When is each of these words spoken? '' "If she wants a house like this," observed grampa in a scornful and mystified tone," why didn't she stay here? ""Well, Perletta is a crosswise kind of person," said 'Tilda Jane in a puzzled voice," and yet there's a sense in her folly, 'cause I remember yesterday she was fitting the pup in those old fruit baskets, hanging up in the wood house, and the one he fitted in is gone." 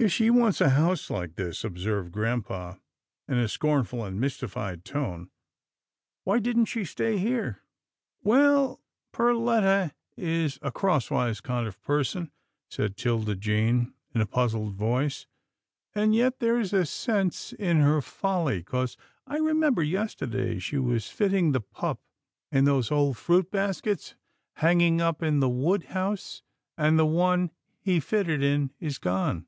'' - -
"If 0.00 0.10
she 0.10 0.30
wants 0.30 0.62
a 0.62 0.70
house 0.70 1.10
like 1.10 1.34
this," 1.34 1.62
observed 1.62 2.10
grampa 2.10 2.80
in 3.28 3.36
a 3.36 3.46
scornful 3.46 4.02
and 4.02 4.18
mystified 4.18 4.82
tone," 4.82 5.28
why 6.24 6.38
didn't 6.38 6.64
she 6.66 6.86
stay 6.86 7.18
here? 7.18 7.60
""Well, 8.24 8.80
Perletta 9.12 9.92
is 10.16 10.58
a 10.62 10.72
crosswise 10.72 11.42
kind 11.42 11.66
of 11.66 11.82
person," 11.82 12.32
said 12.70 12.96
'Tilda 12.96 13.36
Jane 13.36 13.92
in 14.14 14.22
a 14.22 14.26
puzzled 14.26 14.72
voice," 14.72 15.26
and 15.94 16.14
yet 16.14 16.40
there's 16.40 16.72
a 16.72 16.86
sense 16.86 17.52
in 17.52 17.80
her 17.80 18.00
folly, 18.00 18.62
'cause 18.62 18.96
I 19.26 19.36
remember 19.36 19.82
yesterday 19.82 20.58
she 20.60 20.78
was 20.78 21.10
fitting 21.10 21.52
the 21.52 21.60
pup 21.60 22.00
in 22.50 22.64
those 22.64 22.90
old 22.90 23.18
fruit 23.18 23.50
baskets, 23.50 24.14
hanging 24.54 25.02
up 25.02 25.22
in 25.22 25.40
the 25.40 25.50
wood 25.50 25.82
house, 25.92 26.40
and 26.78 26.98
the 26.98 27.04
one 27.04 27.50
he 27.82 28.00
fitted 28.00 28.42
in 28.42 28.70
is 28.80 28.96
gone." 28.96 29.46